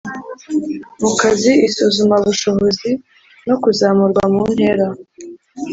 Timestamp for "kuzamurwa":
3.61-4.23